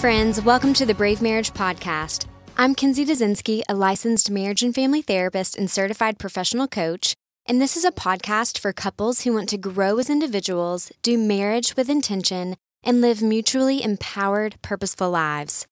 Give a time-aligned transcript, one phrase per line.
[0.00, 2.26] Friends, welcome to the Brave Marriage Podcast.
[2.56, 7.14] I'm Kinsey Dazinski, a licensed marriage and family therapist and certified professional coach,
[7.46, 11.74] and this is a podcast for couples who want to grow as individuals, do marriage
[11.76, 12.54] with intention,
[12.84, 15.66] and live mutually empowered, purposeful lives.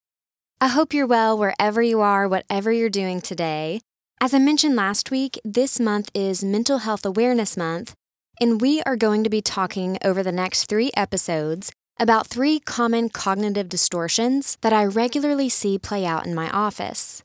[0.61, 3.81] I hope you're well wherever you are, whatever you're doing today.
[4.21, 7.95] As I mentioned last week, this month is Mental Health Awareness Month,
[8.41, 13.09] and we are going to be talking over the next three episodes about three common
[13.09, 17.23] cognitive distortions that I regularly see play out in my office.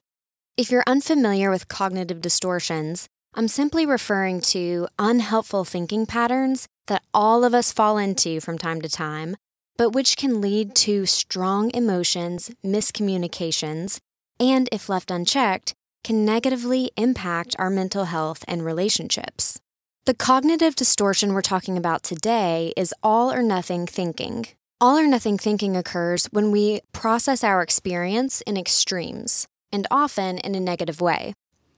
[0.55, 7.43] If you're unfamiliar with cognitive distortions, I'm simply referring to unhelpful thinking patterns that all
[7.43, 9.35] of us fall into from time to time,
[9.77, 13.99] but which can lead to strong emotions, miscommunications,
[14.39, 19.59] and, if left unchecked, can negatively impact our mental health and relationships.
[20.05, 24.47] The cognitive distortion we're talking about today is all or nothing thinking.
[24.83, 30.55] All or nothing thinking occurs when we process our experience in extremes, and often in
[30.55, 31.35] a negative way.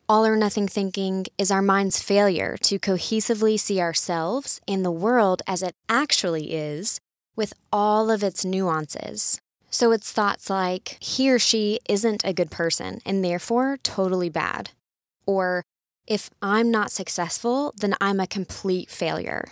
[0.08, 5.42] All or nothing thinking is our mind's failure to cohesively see ourselves and the world
[5.46, 7.02] as it actually is,
[7.36, 9.42] with all of its nuances.
[9.70, 14.70] So it's thoughts like, he or she isn't a good person and therefore totally bad.
[15.26, 15.66] Or,
[16.08, 19.50] if I'm not successful, then I'm a complete failure.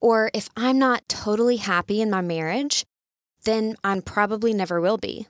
[0.00, 2.84] Or if I'm not totally happy in my marriage,
[3.44, 5.26] then I probably never will be.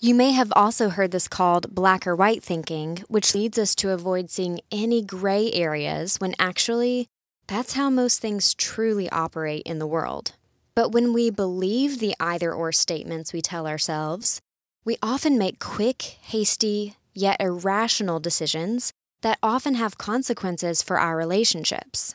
[0.00, 3.90] You may have also heard this called black or white thinking, which leads us to
[3.90, 7.08] avoid seeing any gray areas when actually,
[7.48, 10.32] that's how most things truly operate in the world.
[10.76, 14.40] But when we believe the either or statements we tell ourselves,
[14.84, 22.14] we often make quick, hasty, yet irrational decisions that often have consequences for our relationships.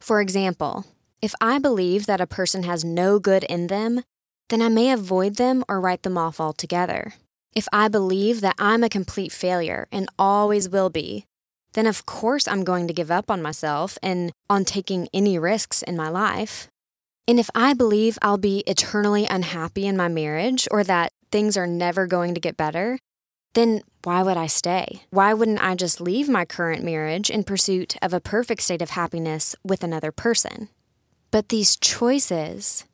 [0.00, 0.84] For example,
[1.22, 4.02] if I believe that a person has no good in them,
[4.48, 7.14] then I may avoid them or write them off altogether.
[7.54, 11.26] If I believe that I'm a complete failure and always will be,
[11.74, 15.82] then of course I'm going to give up on myself and on taking any risks
[15.82, 16.68] in my life.
[17.28, 21.66] And if I believe I'll be eternally unhappy in my marriage or that things are
[21.66, 22.98] never going to get better,
[23.54, 25.02] then why would I stay?
[25.10, 28.90] Why wouldn't I just leave my current marriage in pursuit of a perfect state of
[28.90, 30.70] happiness with another person?
[31.30, 32.84] But these choices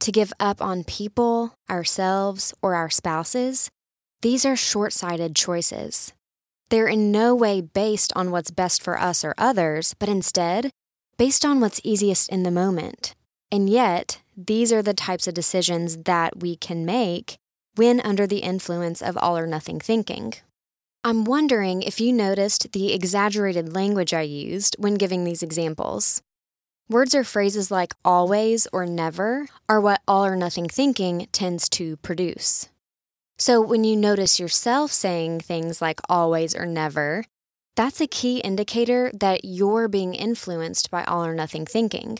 [0.00, 3.70] to give up on people, ourselves, or our spouses,
[4.22, 6.12] these are short sighted choices.
[6.70, 10.70] They're in no way based on what's best for us or others, but instead,
[11.18, 13.14] based on what's easiest in the moment.
[13.50, 17.36] And yet, these are the types of decisions that we can make
[17.74, 20.34] when under the influence of all or nothing thinking.
[21.04, 26.22] I'm wondering if you noticed the exaggerated language I used when giving these examples.
[26.92, 31.96] Words or phrases like always or never are what all or nothing thinking tends to
[31.96, 32.68] produce.
[33.38, 37.24] So when you notice yourself saying things like always or never,
[37.76, 42.18] that's a key indicator that you're being influenced by all or nothing thinking.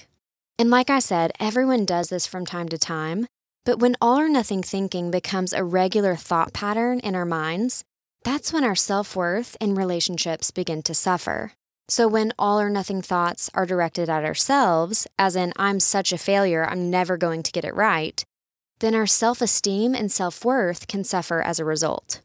[0.59, 3.27] And like I said, everyone does this from time to time,
[3.66, 7.84] but when all or nothing thinking becomes a regular thought pattern in our minds,
[8.25, 11.53] that's when our self worth and relationships begin to suffer.
[11.92, 16.16] So, when all or nothing thoughts are directed at ourselves, as in, I'm such a
[16.16, 18.25] failure, I'm never going to get it right,
[18.78, 22.22] then our self esteem and self worth can suffer as a result.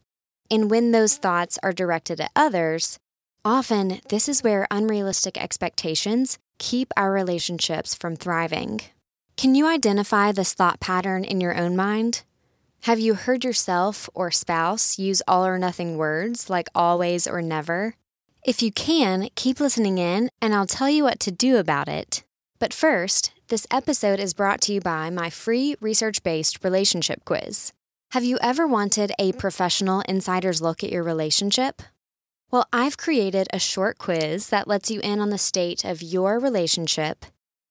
[0.49, 2.97] And when those thoughts are directed at others,
[3.43, 8.79] often this is where unrealistic expectations keep our relationships from thriving.
[9.35, 12.23] Can you identify this thought pattern in your own mind?
[12.83, 17.95] Have you heard yourself or spouse use all or nothing words like always or never?
[18.47, 22.23] If you can, keep listening in, and I'll tell you what to do about it.
[22.59, 27.73] But first, this episode is brought to you by my free research based relationship quiz.
[28.11, 31.81] Have you ever wanted a professional insider's look at your relationship?
[32.49, 36.39] Well, I've created a short quiz that lets you in on the state of your
[36.39, 37.25] relationship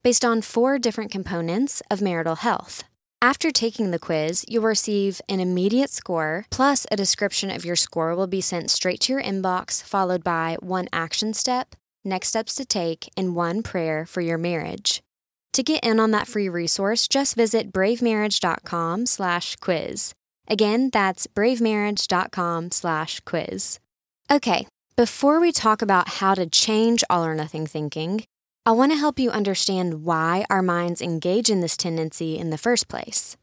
[0.04, 2.84] based on four different components of marital health.
[3.22, 8.14] After taking the quiz, you'll receive an immediate score, plus a description of your score
[8.14, 11.74] will be sent straight to your inbox, followed by one action step,
[12.04, 15.02] next steps to take, and one prayer for your marriage.
[15.54, 20.12] To get in on that free resource, just visit bravemarriage.com slash quiz.
[20.46, 23.80] Again, that's bravemarriage.com slash quiz.
[24.30, 28.26] Okay, before we talk about how to change all or nothing thinking,
[28.66, 32.58] I want to help you understand why our minds engage in this tendency in the
[32.58, 33.36] first place.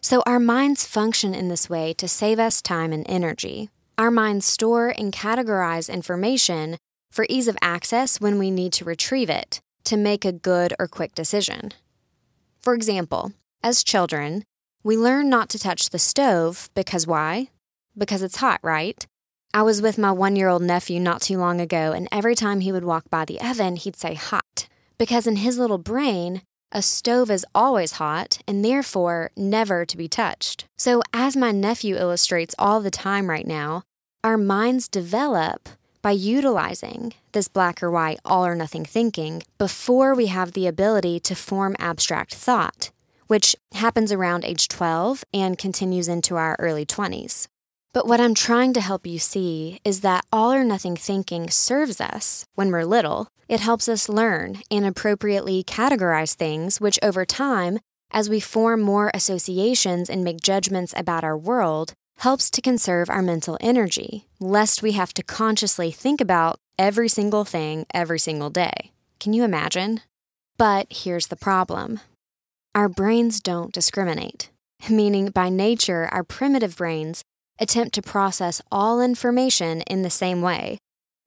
[0.00, 3.68] So, our minds function in this way to save us time and energy.
[3.98, 6.78] Our minds store and categorize information
[7.10, 10.88] for ease of access when we need to retrieve it to make a good or
[10.88, 11.72] quick decision.
[12.62, 14.42] For example, as children,
[14.84, 17.50] We learn not to touch the stove because why?
[17.96, 19.06] Because it's hot, right?
[19.54, 22.60] I was with my one year old nephew not too long ago, and every time
[22.60, 24.66] he would walk by the oven, he'd say hot.
[24.96, 26.40] Because in his little brain,
[26.72, 30.64] a stove is always hot and therefore never to be touched.
[30.78, 33.82] So, as my nephew illustrates all the time right now,
[34.24, 35.68] our minds develop
[36.00, 41.20] by utilizing this black or white, all or nothing thinking before we have the ability
[41.20, 42.90] to form abstract thought,
[43.26, 47.48] which happens around age 12 and continues into our early 20s.
[47.92, 52.00] But what I'm trying to help you see is that all or nothing thinking serves
[52.00, 53.28] us when we're little.
[53.48, 57.80] It helps us learn and appropriately categorize things, which over time,
[58.10, 63.20] as we form more associations and make judgments about our world, helps to conserve our
[63.20, 68.92] mental energy, lest we have to consciously think about every single thing every single day.
[69.20, 70.00] Can you imagine?
[70.56, 72.00] But here's the problem
[72.74, 74.48] our brains don't discriminate,
[74.88, 77.22] meaning by nature, our primitive brains
[77.58, 80.78] attempt to process all information in the same way,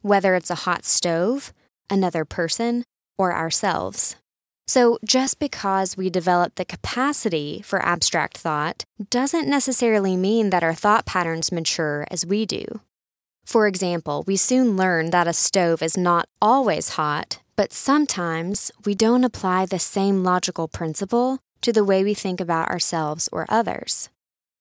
[0.02, 1.54] whether it's a hot stove,
[1.90, 2.84] another person,
[3.18, 4.16] or ourselves.
[4.68, 10.74] So, just because we develop the capacity for abstract thought doesn't necessarily mean that our
[10.74, 12.66] thought patterns mature as we do.
[13.46, 18.96] For example, we soon learn that a stove is not always hot, but sometimes we
[18.96, 24.10] don't apply the same logical principle to the way we think about ourselves or others.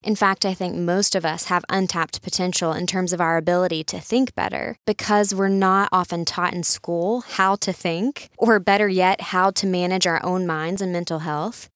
[0.05, 3.83] In fact, I think most of us have untapped potential in terms of our ability
[3.85, 8.87] to think better because we're not often taught in school how to think, or better
[8.87, 11.71] yet, how to manage our own minds and mental health.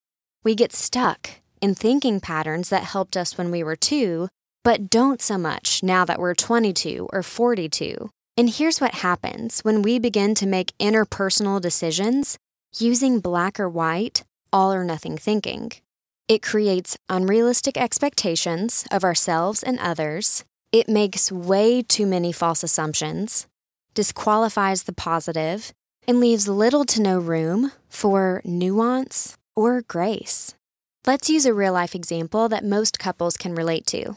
[0.45, 1.31] We get stuck
[1.63, 4.29] in thinking patterns that helped us when we were two,
[4.63, 8.11] but don't so much now that we're 22 or 42.
[8.37, 12.37] And here's what happens when we begin to make interpersonal decisions
[12.79, 14.23] using black or white,
[14.53, 15.73] all or nothing thinking.
[16.29, 20.45] It creates unrealistic expectations of ourselves and others.
[20.71, 23.47] It makes way too many false assumptions,
[23.95, 25.73] disqualifies the positive,
[26.07, 30.55] and leaves little to no room for nuance or grace.
[31.07, 34.17] Let's use a real life example that most couples can relate to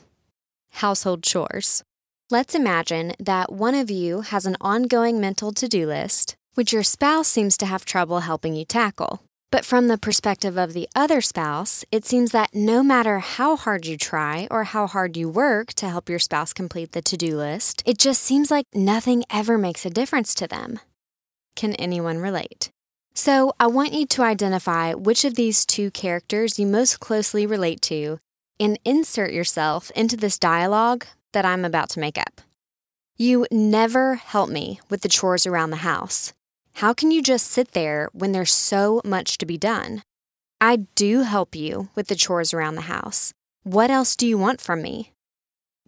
[0.75, 1.81] household chores.
[2.29, 6.83] Let's imagine that one of you has an ongoing mental to do list, which your
[6.83, 9.21] spouse seems to have trouble helping you tackle.
[9.51, 13.85] But from the perspective of the other spouse, it seems that no matter how hard
[13.85, 17.35] you try or how hard you work to help your spouse complete the to do
[17.35, 20.79] list, it just seems like nothing ever makes a difference to them.
[21.57, 22.69] Can anyone relate?
[23.13, 27.81] So, I want you to identify which of these two characters you most closely relate
[27.83, 28.19] to
[28.57, 32.39] and insert yourself into this dialogue that I'm about to make up.
[33.17, 36.31] You never help me with the chores around the house.
[36.81, 40.01] How can you just sit there when there's so much to be done?
[40.59, 43.33] I do help you with the chores around the house.
[43.61, 45.11] What else do you want from me?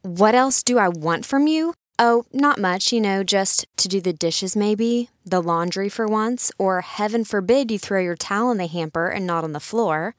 [0.03, 1.73] What else do I want from you?
[1.97, 6.51] Oh, not much, you know, just to do the dishes maybe, the laundry for once,
[6.59, 10.13] or heaven forbid you throw your towel in the hamper and not on the floor.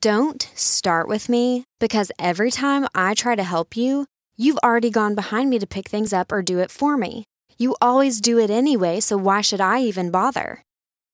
[0.00, 4.06] Don't start with me because every time I try to help you,
[4.36, 7.24] you've already gone behind me to pick things up or do it for me.
[7.58, 10.62] You always do it anyway, so why should I even bother?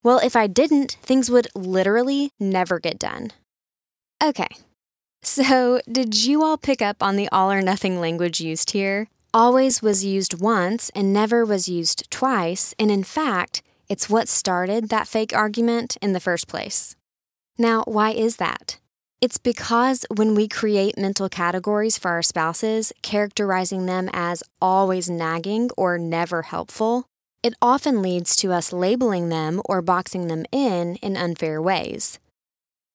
[0.02, 3.32] Well, if I didn't, things would literally never get done.
[4.22, 4.48] Okay,
[5.22, 9.08] so did you all pick up on the all or nothing language used here?
[9.32, 14.90] Always was used once and never was used twice, and in fact, it's what started
[14.90, 16.94] that fake argument in the first place.
[17.56, 18.78] Now, why is that?
[19.24, 25.70] It's because when we create mental categories for our spouses, characterizing them as always nagging
[25.78, 27.06] or never helpful,
[27.42, 32.18] it often leads to us labeling them or boxing them in in unfair ways.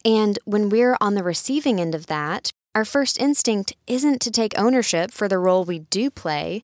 [0.05, 4.53] And when we're on the receiving end of that, our first instinct isn't to take
[4.55, 6.62] ownership for the role we do play,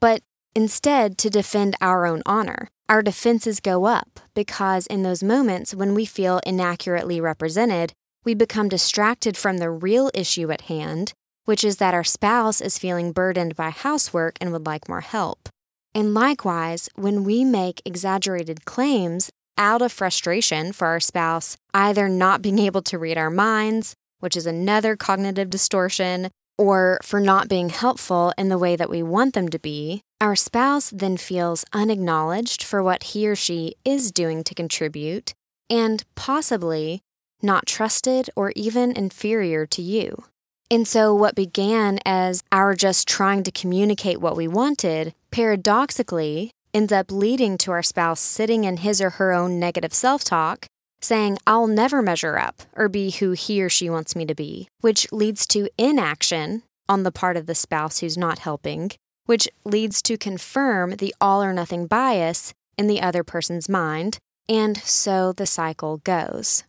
[0.00, 0.22] but
[0.54, 2.68] instead to defend our own honor.
[2.88, 7.94] Our defenses go up because in those moments when we feel inaccurately represented,
[8.24, 11.12] we become distracted from the real issue at hand,
[11.44, 15.48] which is that our spouse is feeling burdened by housework and would like more help.
[15.94, 22.42] And likewise, when we make exaggerated claims out of frustration for our spouse either not
[22.42, 27.68] being able to read our minds, which is another cognitive distortion, or for not being
[27.68, 32.62] helpful in the way that we want them to be, our spouse then feels unacknowledged
[32.62, 35.34] for what he or she is doing to contribute,
[35.70, 37.00] and possibly
[37.42, 40.24] not trusted, or even inferior to you.
[40.70, 46.92] And so, what began as our just trying to communicate what we wanted, paradoxically ends
[46.92, 50.66] up leading to our spouse sitting in his or her own negative self talk
[51.00, 54.68] saying, I'll never measure up or be who he or she wants me to be,
[54.80, 58.90] which leads to inaction on the part of the spouse who's not helping,
[59.26, 64.18] which leads to confirm the all or nothing bias in the other person's mind,
[64.48, 66.64] and so the cycle goes.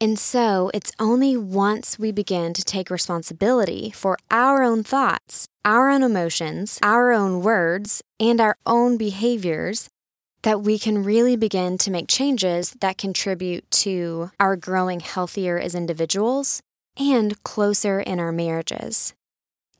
[0.00, 5.88] And so it's only once we begin to take responsibility for our own thoughts, our
[5.88, 9.88] own emotions, our own words, and our own behaviors
[10.42, 15.74] that we can really begin to make changes that contribute to our growing healthier as
[15.74, 16.60] individuals
[16.98, 19.14] and closer in our marriages.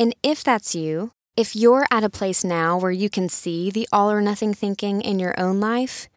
[0.01, 3.87] And if that's you, if you're at a place now where you can see the
[3.93, 6.09] all or nothing thinking in your own life,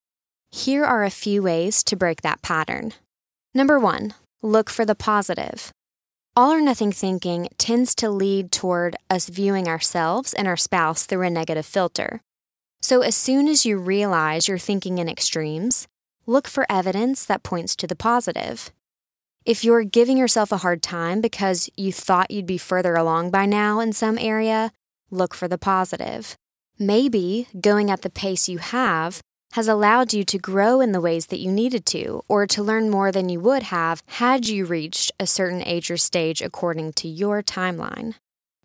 [0.52, 2.94] here are a few ways to break that pattern.
[3.60, 5.74] Number one, look for the positive.
[6.34, 11.28] All or nothing thinking tends to lead toward us viewing ourselves and our spouse through
[11.28, 12.22] a negative filter.
[12.82, 15.90] So, as soon as you realize you're thinking in extremes,
[16.26, 18.72] look for evidence that points to the positive.
[19.44, 23.46] If you're giving yourself a hard time because you thought you'd be further along by
[23.46, 24.72] now in some area,
[25.12, 26.38] look for the positive.
[26.80, 29.20] Maybe going at the pace you have
[29.54, 32.90] has allowed you to grow in the ways that you needed to, or to learn
[32.90, 37.08] more than you would have had you reached a certain age or stage according to
[37.08, 38.16] your timeline.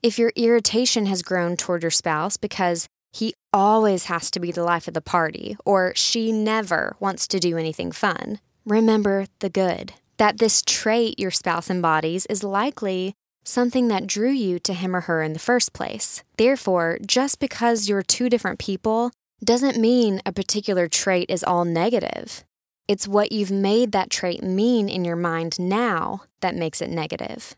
[0.03, 4.64] If your irritation has grown toward your spouse because he always has to be the
[4.64, 8.41] life of the party, or she never wants to do anything fun.
[8.67, 9.95] Remember the good.
[10.17, 13.14] That this trait your spouse embodies is likely
[13.45, 16.25] something that drew you to him or her in the first place.
[16.38, 19.12] Therefore, just because you're two different people
[19.43, 22.45] doesn't mean a particular trait is all negative.
[22.87, 27.57] It's what you've made that trait mean in your mind now that makes it negative.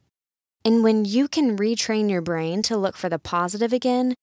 [0.65, 4.15] And when you can retrain your brain to look for the positive again,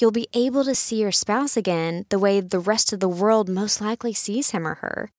[0.00, 3.48] you'll be able to see your spouse again the way the rest of the world
[3.48, 5.10] most likely sees him or her,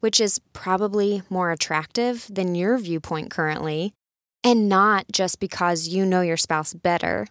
[0.00, 3.92] which is probably more attractive than your viewpoint currently,
[4.42, 7.26] and not just because you know your spouse better.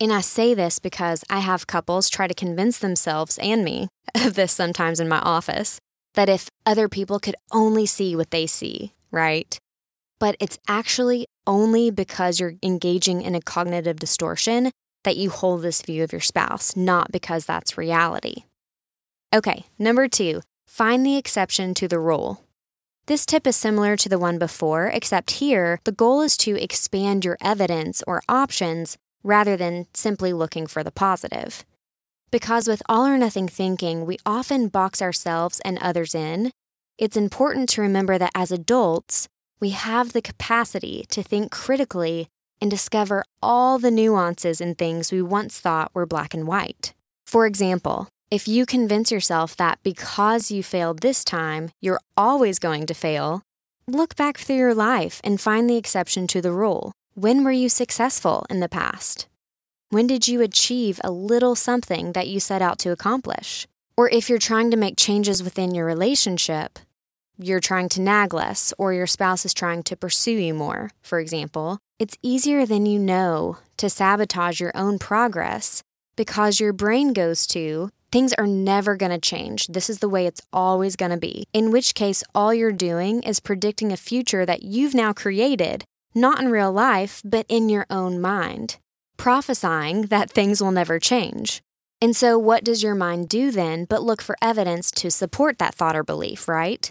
[0.00, 4.34] And I say this because I have couples try to convince themselves and me of
[4.34, 5.80] this sometimes in my office
[6.14, 9.58] that if other people could only see what they see, right?
[10.18, 14.70] But it's actually only because you're engaging in a cognitive distortion
[15.04, 18.44] that you hold this view of your spouse, not because that's reality.
[19.34, 22.42] Okay, number two, find the exception to the rule.
[23.06, 27.24] This tip is similar to the one before, except here, the goal is to expand
[27.24, 31.64] your evidence or options rather than simply looking for the positive.
[32.30, 36.52] Because with all or nothing thinking, we often box ourselves and others in,
[36.96, 39.28] it's important to remember that as adults,
[39.60, 42.28] we have the capacity to think critically
[42.60, 46.94] and discover all the nuances in things we once thought were black and white.
[47.26, 52.86] For example, if you convince yourself that because you failed this time, you're always going
[52.86, 53.42] to fail,
[53.86, 56.92] look back through your life and find the exception to the rule.
[57.18, 59.26] When were you successful in the past?
[59.88, 63.66] When did you achieve a little something that you set out to accomplish?
[63.96, 66.78] Or if you're trying to make changes within your relationship,
[67.38, 71.18] you're trying to nag less, or your spouse is trying to pursue you more, for
[71.18, 75.82] example, it's easier than you know to sabotage your own progress
[76.16, 79.68] because your brain goes to, things are never going to change.
[79.68, 81.48] This is the way it's always going to be.
[81.54, 86.40] In which case, all you're doing is predicting a future that you've now created, not
[86.40, 88.78] in real life, but in your own mind,
[89.16, 91.62] prophesying that things will never change.
[92.00, 95.74] And so, what does your mind do then but look for evidence to support that
[95.74, 96.90] thought or belief, right?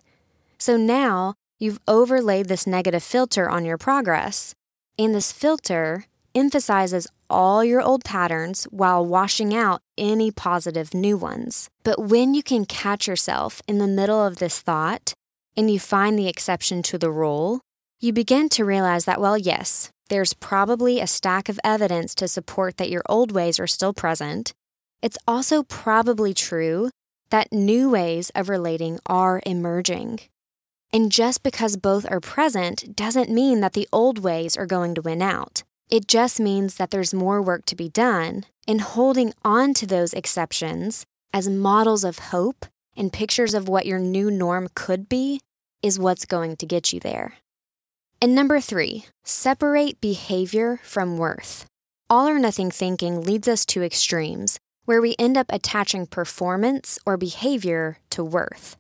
[0.58, 4.54] So now you've overlaid this negative filter on your progress
[4.98, 11.70] and this filter emphasizes all your old patterns while washing out any positive new ones.
[11.84, 15.14] But when you can catch yourself in the middle of this thought
[15.58, 17.62] and you find the exception to the rule,
[18.00, 22.78] you begin to realize that, well, yes, there's probably a stack of evidence to support
[22.78, 24.54] that your old ways are still present.
[25.02, 26.90] It's also probably true
[27.30, 30.20] that new ways of relating are emerging.
[30.94, 35.02] And just because both are present doesn't mean that the old ways are going to
[35.02, 35.64] win out.
[35.90, 40.14] It just means that there's more work to be done, in holding on to those
[40.14, 45.42] exceptions as models of hope and pictures of what your new norm could be
[45.82, 47.34] is what's going to get you there.
[48.22, 51.66] And number three, separate behavior from worth.
[52.10, 57.18] All or nothing thinking leads us to extremes where we end up attaching performance or
[57.18, 58.78] behavior to worth.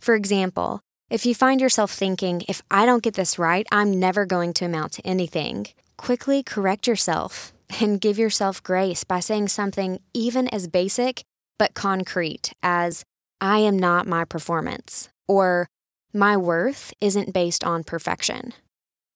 [0.00, 0.80] For example,
[1.10, 4.66] if you find yourself thinking, if I don't get this right, I'm never going to
[4.66, 10.68] amount to anything, quickly correct yourself and give yourself grace by saying something even as
[10.68, 11.22] basic
[11.58, 13.04] but concrete as,
[13.40, 15.66] I am not my performance, or
[16.14, 18.54] My worth isn't based on perfection.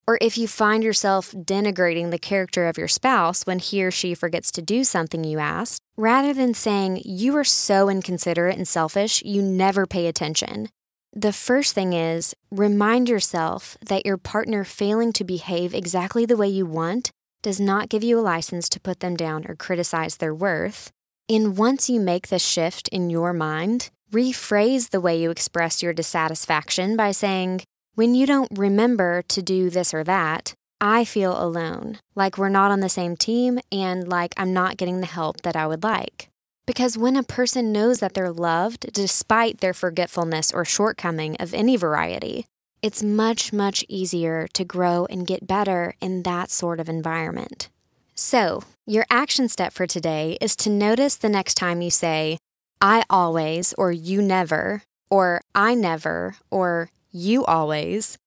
[0.06, 4.14] Or if you find yourself denigrating the character of your spouse when he or she
[4.14, 9.22] forgets to do something you asked, rather than saying, You are so inconsiderate and selfish,
[9.24, 10.68] you never pay attention.
[11.14, 16.48] The first thing is remind yourself that your partner failing to behave exactly the way
[16.48, 17.10] you want
[17.42, 20.90] does not give you a license to put them down or criticize their worth.
[21.28, 25.92] And once you make the shift in your mind, rephrase the way you express your
[25.92, 27.62] dissatisfaction by saying,
[27.94, 32.70] when you don't remember to do this or that, I feel alone, like we're not
[32.70, 36.28] on the same team and like I'm not getting the help that I would like.
[36.66, 41.76] Because when a person knows that they're loved despite their forgetfulness or shortcoming of any
[41.76, 42.46] variety,
[42.80, 47.68] it's much, much easier to grow and get better in that sort of environment.
[48.14, 52.38] So, your action step for today is to notice the next time you say,
[52.80, 58.18] I always, or you never, or I never, or you always,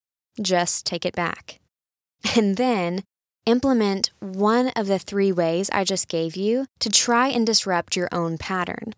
[0.41, 1.59] just take it back.
[2.35, 3.03] And then
[3.45, 8.09] implement one of the three ways I just gave you to try and disrupt your
[8.11, 8.93] own pattern.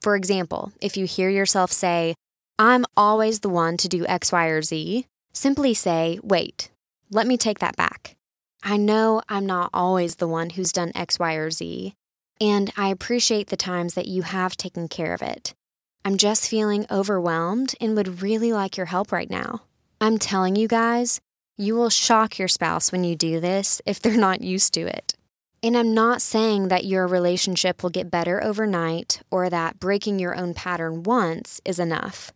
[0.00, 2.14] For example, if you hear yourself say,
[2.58, 6.70] I'm always the one to do X, Y, or Z, simply say, wait,
[7.10, 8.16] let me take that back.
[8.62, 11.94] I know I'm not always the one who's done X, Y, or Z,
[12.40, 15.54] and I appreciate the times that you have taken care of it.
[16.04, 19.62] I'm just feeling overwhelmed and would really like your help right now.
[20.00, 21.20] I'm telling you guys,
[21.56, 25.14] you will shock your spouse when you do this if they're not used to it.
[25.62, 30.34] And I'm not saying that your relationship will get better overnight or that breaking your
[30.34, 32.32] own pattern once is enough.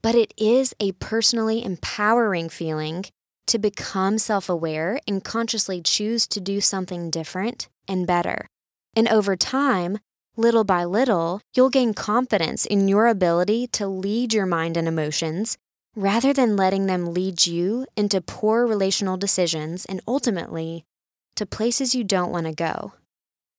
[0.00, 3.06] But it is a personally empowering feeling
[3.48, 8.46] to become self aware and consciously choose to do something different and better.
[8.94, 9.98] And over time,
[10.38, 15.58] Little by little, you'll gain confidence in your ability to lead your mind and emotions
[15.94, 20.86] rather than letting them lead you into poor relational decisions and ultimately
[21.36, 22.94] to places you don't want to go.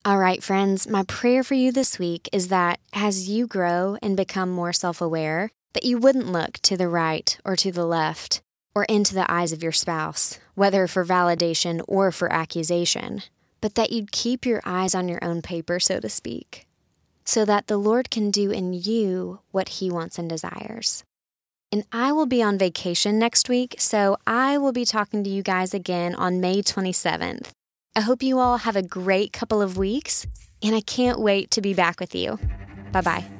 [0.03, 4.17] All right, friends, my prayer for you this week is that as you grow and
[4.17, 8.41] become more self aware, that you wouldn't look to the right or to the left
[8.73, 13.21] or into the eyes of your spouse, whether for validation or for accusation
[13.63, 16.67] but that you'd keep your eyes on your own paper, so to speak,
[17.23, 21.05] so that the Lord can do in you what He wants and desires.
[21.71, 25.41] And I will be on vacation next week, so I will be talking to you
[25.41, 27.51] guys again on May 27th.
[27.95, 30.27] I hope you all have a great couple of weeks,
[30.61, 32.37] and I can't wait to be back with you.
[32.91, 33.32] Bye bye.